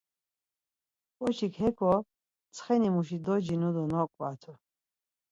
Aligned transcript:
Ǩoçik 1.17 1.53
heko 1.61 1.93
ntsxeni 2.03 2.89
muşi 2.95 3.17
docinu 3.25 3.69
do 3.75 3.83
noǩvatu. 3.91 4.53